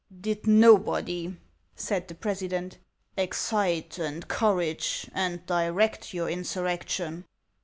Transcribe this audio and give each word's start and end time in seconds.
"Did 0.27 0.47
nobody," 0.47 1.37
said 1.75 2.07
the 2.07 2.15
president," 2.15 2.79
excite, 3.19 3.99
encourage, 3.99 5.07
and 5.15 5.45
direct 5.45 6.11
your 6.11 6.27
insurrection 6.27 7.25